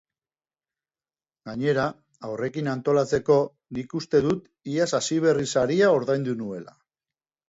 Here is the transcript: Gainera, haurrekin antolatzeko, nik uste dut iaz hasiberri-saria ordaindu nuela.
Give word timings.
Gainera, 1.49 1.83
haurrekin 2.29 2.69
antolatzeko, 2.71 3.37
nik 3.79 3.93
uste 3.99 4.21
dut 4.29 4.47
iaz 4.77 4.87
hasiberri-saria 5.01 5.91
ordaindu 5.99 6.35
nuela. 6.41 6.75